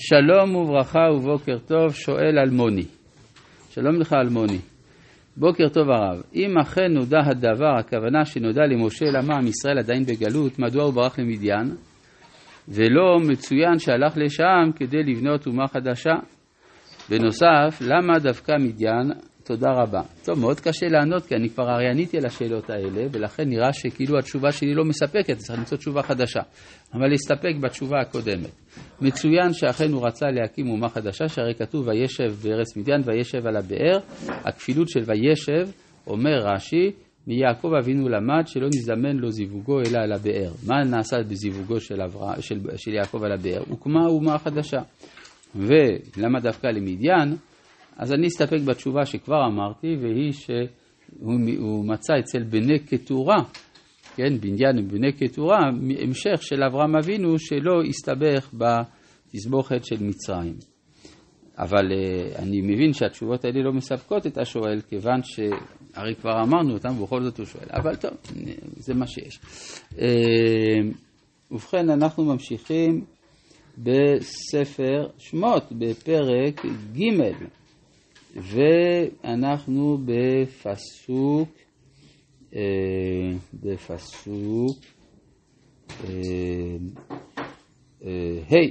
[0.00, 2.84] שלום וברכה ובוקר טוב, שואל אלמוני.
[3.70, 4.58] שלום לך אלמוני.
[5.36, 10.58] בוקר טוב הרב, אם אכן נודע הדבר, הכוונה שנודע למשה למה עם ישראל עדיין בגלות,
[10.58, 11.76] מדוע הוא ברח למדיין?
[12.68, 16.14] ולא מצוין שהלך לשם כדי לבנות אומה חדשה.
[17.10, 19.12] בנוסף, למה דווקא מדיין
[19.48, 20.00] תודה רבה.
[20.24, 24.18] טוב, מאוד קשה לענות, כי אני כבר הרי עניתי על השאלות האלה, ולכן נראה שכאילו
[24.18, 26.40] התשובה שלי לא מספקת, צריך למצוא תשובה חדשה.
[26.94, 28.50] אבל להסתפק בתשובה הקודמת.
[29.00, 33.98] מצוין שאכן הוא רצה להקים אומה חדשה, שהרי כתוב וישב בארץ מדיין וישב על הבאר.
[34.28, 35.68] הכפילות של וישב,
[36.06, 36.90] אומר רש"י,
[37.26, 40.50] מיעקב אבינו למד שלא נזדמן לו זיווגו אלא על הבאר.
[40.66, 43.62] מה נעשה בזיווגו של, עברה, של, של יעקב על הבאר?
[43.68, 44.80] הוקמה אומה חדשה.
[45.56, 47.36] ולמה דווקא למדיין?
[47.98, 53.36] אז אני אסתפק בתשובה שכבר אמרתי, והיא שהוא מצא אצל בני קטורה,
[54.16, 55.58] כן, בניין ובני קטורה,
[56.02, 60.54] המשך של אברהם אבינו שלא הסתבך בתסבוכת של מצרים.
[61.58, 67.00] אבל uh, אני מבין שהתשובות האלה לא מספקות את השואל, כיוון שהרי כבר אמרנו אותם,
[67.00, 67.66] ובכל זאת הוא שואל.
[67.70, 68.10] אבל טוב,
[68.76, 69.40] זה מה שיש.
[69.90, 69.96] Uh,
[71.50, 73.04] ובכן, אנחנו ממשיכים
[73.78, 77.32] בספר שמות, בפרק ג'.
[78.36, 81.48] ואנחנו בפסוק,
[82.54, 84.76] אה, בפסוק
[86.04, 86.76] אה,
[88.04, 88.68] אה, ה',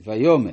[0.00, 0.50] ויאמר.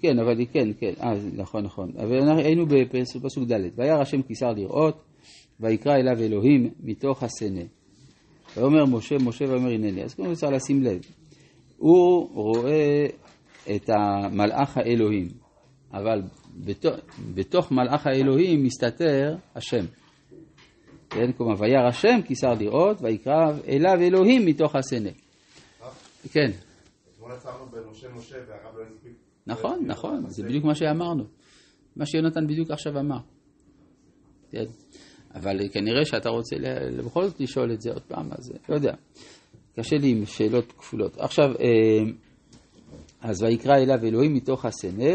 [0.00, 1.92] כן, אבל כן, כן, אה, נכון, נכון.
[1.96, 5.02] אבל היינו בפסוק ד', וירא השם כיסר לראות,
[5.60, 7.60] ויקרא אליו אלוהים מתוך הסנה.
[8.56, 10.02] ויאמר משה, משה ויאמר הנני.
[10.04, 11.00] אז קודם כל צריך לשים לב.
[11.78, 13.06] הוא רואה
[13.76, 15.28] את המלאך האלוהים,
[15.92, 16.22] אבל
[16.64, 16.94] בתוך,
[17.34, 19.84] בתוך מלאך האלוהים מסתתר השם.
[21.10, 25.10] כן, כלומר, וירא השם כי שר לראות, ויקרב אליו אלוהים מתוך הסנה.
[26.32, 26.50] כן.
[29.46, 31.24] נכון, נכון, זה בדיוק מה שאמרנו.
[31.96, 33.18] מה שיונתן בדיוק עכשיו אמר.
[34.50, 34.64] כן.
[35.34, 36.56] אבל כנראה שאתה רוצה
[37.04, 38.94] בכל זאת לשאול את זה עוד פעם, אז לא יודע.
[39.76, 41.16] קשה לי עם שאלות כפולות.
[41.18, 42.12] עכשיו, אה,
[43.22, 45.14] אז ויקרא אליו אלוהים מתוך הסנה.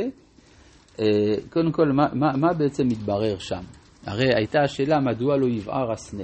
[0.99, 1.05] אה,
[1.49, 3.61] קודם כל, מה, מה, מה בעצם מתברר שם?
[4.05, 6.23] הרי הייתה השאלה מדוע לא יבער הסנה.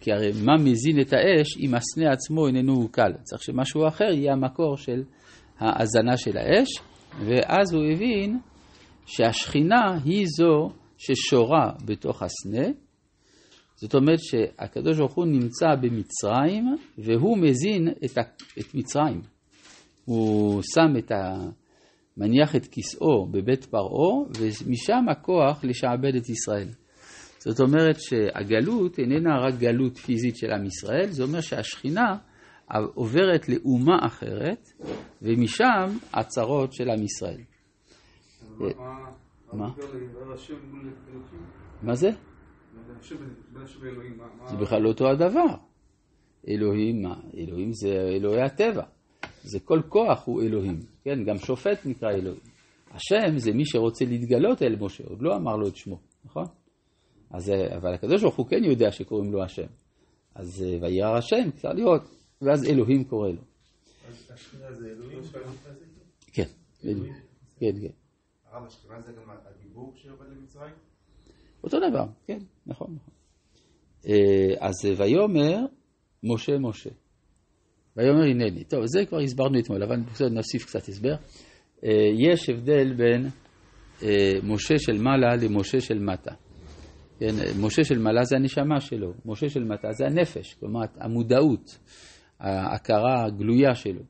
[0.00, 3.12] כי הרי מה מזין את האש אם הסנה עצמו איננו קל?
[3.22, 5.02] צריך שמשהו אחר יהיה המקור של
[5.58, 6.68] ההזנה של האש,
[7.26, 8.38] ואז הוא הבין
[9.06, 12.66] שהשכינה היא זו ששורה בתוך הסנה,
[13.76, 18.18] זאת אומרת שהקדוש ברוך הוא נמצא במצרים והוא מזין את,
[18.58, 19.33] את מצרים.
[20.04, 21.36] הוא שם את ה...
[22.16, 26.68] מניח את כיסאו בבית פרעה, ומשם הכוח לשעבד את ישראל.
[27.38, 32.16] זאת אומרת שהגלות איננה רק גלות פיזית של עם ישראל, זה אומר שהשכינה
[32.94, 34.68] עוברת לאומה אחרת,
[35.22, 37.40] ומשם הצרות של עם ישראל.
[39.52, 39.68] מה?
[41.82, 42.10] מה זה?
[44.46, 45.54] זה בכלל לא אותו הדבר.
[46.48, 47.14] אלוהים, מה?
[47.36, 48.84] אלוהים זה אלוהי הטבע.
[49.44, 51.24] זה כל כוח הוא אלוהים, כן?
[51.24, 52.40] גם שופט נקרא אלוהים.
[52.90, 56.44] השם זה מי שרוצה להתגלות אל משה, עוד לא אמר לו את שמו, נכון?
[57.30, 59.66] אז, אבל הקדוש ברוך הוא כן יודע שקוראים לו השם.
[60.34, 62.02] אז וירא השם, אפשר לראות,
[62.42, 63.42] ואז אלוהים קורא לו.
[64.08, 65.22] אז השכינה זה אלוהים?
[66.32, 66.48] כן,
[66.80, 67.92] כן, כן.
[68.50, 70.74] הרב, השכינה זה גם הדיבור שיורד למצרים?
[71.64, 73.14] אותו דבר, כן, נכון, נכון.
[74.06, 75.66] אה, אז ויאמר
[76.22, 76.90] משה משה.
[77.96, 78.64] ויאמר הנני.
[78.64, 81.14] טוב, זה כבר הסברנו אתמול, אבל בסדר, נוסיף קצת הסבר.
[81.84, 83.26] אה, יש הבדל בין
[84.02, 86.34] אה, משה של מעלה למשה של מטה.
[87.18, 91.78] כן, משה של מעלה זה הנשמה שלו, משה של מטה זה הנפש, כלומר המודעות,
[92.40, 94.02] ההכרה הגלויה שלו.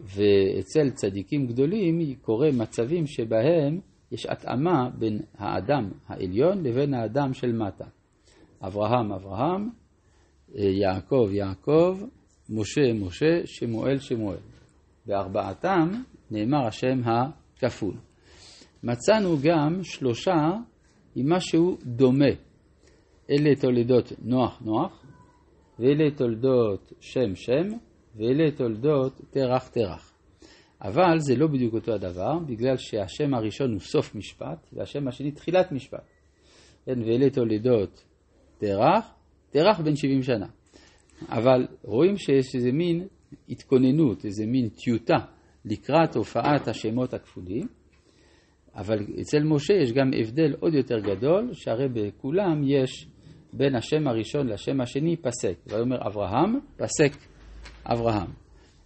[0.00, 3.80] ואצל צדיקים גדולים קורה מצבים שבהם
[4.12, 7.84] יש התאמה בין האדם העליון לבין האדם של מטה.
[8.62, 9.70] אברהם, אברהם,
[10.58, 11.98] אה, יעקב, יעקב,
[12.50, 14.38] משה, משה, שמואל, שמואל.
[15.06, 15.90] בארבעתם
[16.30, 17.94] נאמר השם הכפול.
[18.82, 20.50] מצאנו גם שלושה
[21.14, 22.34] עם משהו דומה.
[23.30, 25.04] אלה תולדות נוח, נוח,
[25.78, 27.76] ואלה תולדות שם, שם,
[28.16, 30.12] ואלה תולדות תרח, תרח.
[30.82, 35.72] אבל זה לא בדיוק אותו הדבר, בגלל שהשם הראשון הוא סוף משפט, והשם השני תחילת
[35.72, 36.04] משפט.
[36.84, 38.04] כן, ואלה תולדות
[38.58, 39.14] תרח,
[39.50, 40.46] תרח בן 70 שנה.
[41.28, 43.06] אבל רואים שיש איזה מין
[43.48, 45.18] התכוננות, איזה מין טיוטה
[45.64, 47.66] לקראת הופעת השמות הכפולים,
[48.74, 53.08] אבל אצל משה יש גם הבדל עוד יותר גדול, שהרי בכולם יש
[53.52, 55.54] בין השם הראשון לשם השני פסק.
[55.66, 57.12] ויאמר אברהם, פסק
[57.84, 58.30] אברהם.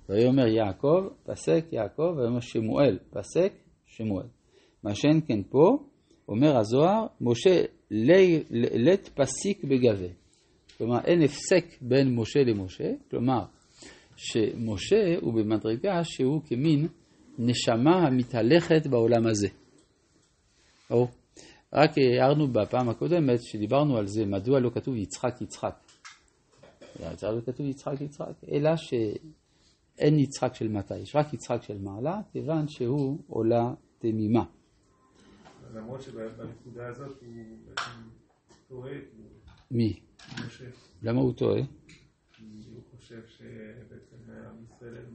[0.09, 3.53] ויאמר יעקב, פסק יעקב, ויאמר שמואל, פסק
[3.87, 4.26] שמואל.
[4.85, 5.79] מה שאין כן פה,
[6.29, 10.20] אומר הזוהר, משה לית פסיק בגבה.
[10.81, 13.44] כלומר, אין הפסק בין משה למשה, כלומר,
[14.17, 16.88] שמשה הוא במדרגה שהוא כמין
[17.38, 19.49] נשמה המתהלכת בעולם הזה.
[20.91, 21.09] או,
[21.73, 25.75] רק הערנו בפעם הקודמת שדיברנו על זה, מדוע לא כתוב יצחק יצחק.
[27.23, 32.69] לא כתוב יצחק יצחק, אלא שאין יצחק של מטה, יש רק יצחק של מעלה, כיוון
[32.69, 34.44] שהוא עולה תמימה.
[35.75, 38.00] למרות שבנקודה הזאת הוא בעצם
[38.69, 38.93] טועה.
[39.71, 40.10] מי?
[41.03, 41.61] למה הוא טועה?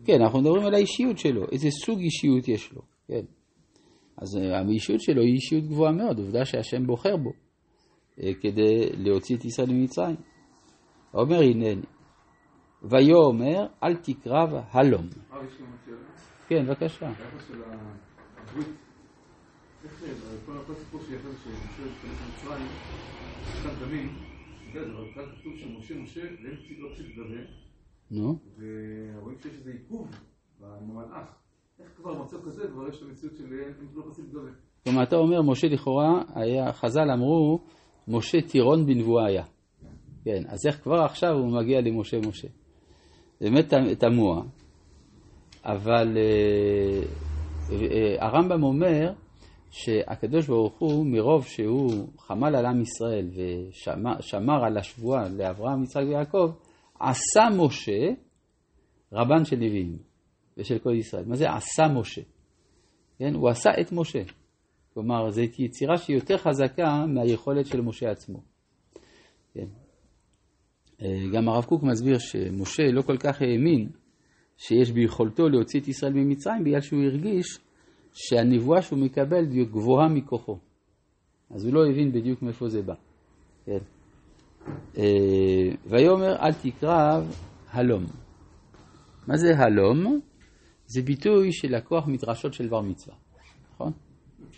[0.06, 3.26] כן, אנחנו מדברים על האישיות שלו, איזה סוג אישיות יש לו, כן.
[4.18, 7.32] אז אה, האישיות שלו היא אישיות גבוהה מאוד, עובדה שהשם בוחר בו
[8.24, 10.16] אה, כדי להוציא את ישראל ממצרים.
[11.14, 11.82] אומר הנני,
[12.84, 15.08] ויאמר אל תקרב הלום.
[15.08, 15.62] יש.
[16.48, 17.10] כן, בבקשה.
[19.84, 22.68] איך כל הסיפור שיחד להיכנס למצרים,
[23.62, 24.35] אחד דמים,
[24.80, 27.42] יודע, אבל כאן כתוב שמשה משה, והם פסיק לא פסיק גבה,
[28.12, 30.08] נו, ורואים שיש איזה עיכוב
[30.62, 31.28] עם המלאך.
[31.80, 34.50] איך כבר במצב כזה כבר יש את המציאות של אין לא פסיק גבה.
[34.84, 37.60] כלומר אתה אומר משה לכאורה, היה, חז"ל אמרו,
[38.08, 39.44] משה טירון בנבואה היה.
[40.24, 42.48] כן, אז איך כבר עכשיו הוא מגיע למשה משה?
[43.40, 44.44] זה באמת תמוה,
[45.66, 47.02] אבל אה,
[47.72, 49.14] אה, הרמב"ם אומר
[49.72, 56.52] שהקדוש ברוך הוא, מרוב שהוא חמל על עם ישראל ושמר על השבועה לאברהם, יצחק ויעקב,
[57.00, 58.14] עשה משה
[59.12, 59.98] רבן של נביאים
[60.58, 61.26] ושל כל ישראל.
[61.26, 62.22] מה זה עשה משה?
[63.20, 63.34] כן?
[63.34, 64.24] הוא עשה את משה.
[64.94, 68.42] כלומר, זו יצירה שהיא יותר חזקה מהיכולת של משה עצמו.
[69.54, 69.68] כן.
[71.02, 73.90] אה, גם הרב קוק מסביר שמשה לא כל כך האמין
[74.58, 77.60] שיש ביכולתו להוציא את ישראל ממצרים בגלל שהוא הרגיש
[78.16, 80.58] שהנבואה שהוא מקבל גבוהה מכוחו.
[81.50, 82.94] אז הוא לא הבין בדיוק מאיפה זה בא.
[83.66, 83.78] כן.
[84.98, 87.36] אה, ויאמר אל תקרב
[87.72, 88.04] הלום.
[89.28, 90.20] מה זה הלום?
[90.86, 93.16] זה ביטוי שלקוח מדרשות של בר מצווה,
[93.74, 93.92] נכון?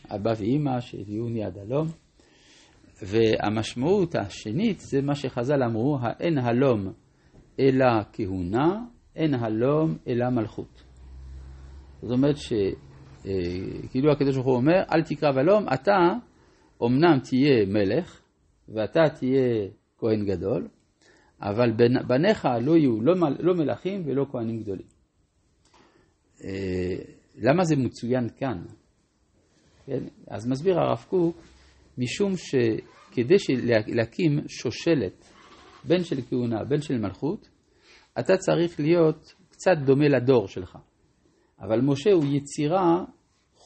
[0.10, 1.88] אבא ואימא שהביאוני עד הלום.
[3.02, 6.94] והמשמעות השנית זה מה שחז"ל אמרו, האין הלום
[7.60, 10.84] אלא כהונה, אין הלום אלא מלכות.
[12.02, 12.38] זאת אומרת
[13.28, 15.98] שכאילו הקדוש ברוך הוא אומר, אל תקרב הלום, אתה
[16.84, 18.22] אמנם תהיה מלך,
[18.70, 20.68] ואתה תהיה כהן גדול,
[21.42, 21.72] אבל
[22.08, 24.88] בניך לא יהיו לא, לא מלכים ולא כהנים גדולים.
[26.44, 26.98] אה,
[27.36, 28.64] למה זה מצוין כאן?
[29.86, 30.04] כן?
[30.28, 31.38] אז מסביר הרב קוק,
[31.98, 33.36] משום שכדי
[33.88, 35.26] להקים שושלת,
[35.84, 37.50] בין של כהונה, בין של מלכות,
[38.20, 40.78] אתה צריך להיות קצת דומה לדור שלך.
[41.60, 43.04] אבל משה הוא יצירה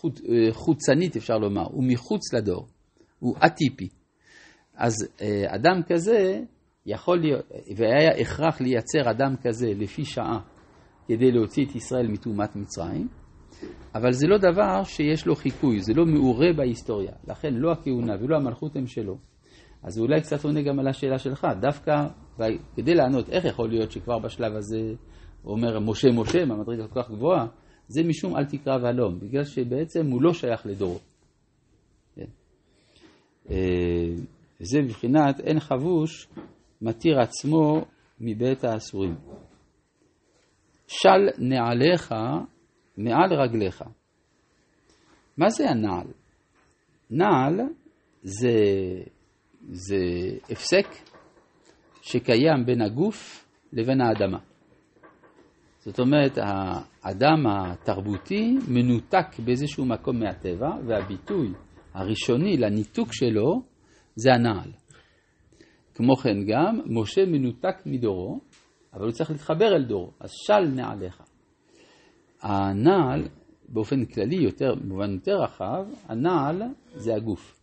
[0.01, 2.67] חוץ, אה, חוצנית, אפשר לומר, הוא מחוץ לדור,
[3.19, 3.89] הוא אטיפי.
[4.75, 6.39] אז אה, אדם כזה
[6.85, 7.45] יכול להיות,
[7.75, 10.39] והיה הכרח לייצר אדם כזה לפי שעה
[11.07, 13.07] כדי להוציא את ישראל מטומאת מצרים,
[13.95, 17.11] אבל זה לא דבר שיש לו חיקוי, זה לא מעורה בהיסטוריה.
[17.27, 19.17] לכן לא הכהונה ולא המלכות הם שלו.
[19.83, 22.07] אז אולי קצת עונה גם על השאלה שלך, דווקא
[22.75, 24.93] כדי לענות איך יכול להיות שכבר בשלב הזה
[25.45, 27.47] אומר משה משה מהמדרגה כל כך גבוהה,
[27.91, 30.99] זה משום אל תקרא והלום, בגלל שבעצם הוא לא שייך לדורו.
[32.15, 32.25] כן.
[33.49, 34.13] אה,
[34.59, 36.27] זה בבחינת אין חבוש
[36.81, 37.85] מתיר עצמו
[38.19, 39.15] מבית האסורים.
[40.87, 42.13] של נעליך
[42.97, 43.83] מעל רגליך.
[45.37, 46.07] מה זה הנעל?
[47.09, 47.59] נעל
[48.23, 48.57] זה,
[49.69, 49.97] זה
[50.49, 50.87] הפסק
[52.01, 54.50] שקיים בין הגוף לבין האדמה.
[55.85, 56.37] זאת אומרת,
[57.03, 61.53] האדם התרבותי מנותק באיזשהו מקום מהטבע, והביטוי
[61.93, 63.61] הראשוני לניתוק שלו
[64.15, 64.71] זה הנעל.
[65.95, 68.39] כמו כן גם, משה מנותק מדורו,
[68.93, 71.21] אבל הוא צריך להתחבר אל דורו, אז של נעליך.
[72.41, 73.27] הנעל,
[73.69, 76.61] באופן כללי, יותר, במובן יותר רחב, הנעל
[76.95, 77.61] זה הגוף.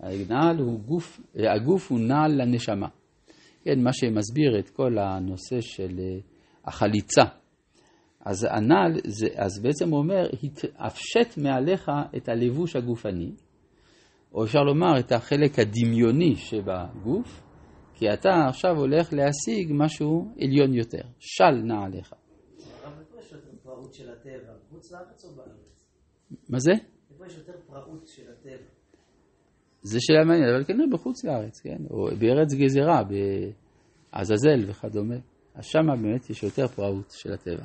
[0.00, 1.20] הנעל הוא גוף,
[1.54, 2.88] הגוף הוא נעל לנשמה.
[3.62, 6.37] כן, מה שמסביר את כל הנושא של אה,
[6.68, 7.24] החליצה.
[8.24, 10.30] אז הנעל, זה, אז בעצם הוא אומר,
[10.78, 13.32] הפשט מעליך את הלבוש הגופני,
[14.32, 17.42] או אפשר לומר את החלק הדמיוני שבגוף,
[17.94, 21.02] כי אתה עכשיו הולך להשיג משהו עליון יותר.
[21.18, 22.14] של נעליך.
[23.62, 25.84] פראות של הטבע, בחוץ לארץ או בארץ?
[26.48, 26.72] מה זה?
[27.10, 28.68] איפה יש יותר פראות של הטבע?
[29.82, 31.78] זה שאלה מעניינת, אבל כנראה בחוץ לארץ, כן?
[31.90, 35.16] או בארץ גזירה, בעזאזל וכדומה.
[35.58, 37.64] אז שמה באמת יש יותר פראות של הטבע.